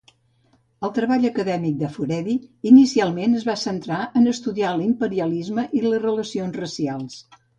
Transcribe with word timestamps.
El 0.87 0.91
treball 0.93 1.27
acadèmic 1.29 1.75
de 1.81 1.89
Furedi 1.97 2.37
inicialment 2.69 3.37
es 3.41 3.45
va 3.51 3.57
centrar 3.65 3.99
en 4.21 4.31
estudiar 4.33 4.73
l'imperialisme 4.79 5.67
i 5.81 5.83
les 5.85 6.03
relacions 6.09 6.61
racials. 6.65 7.23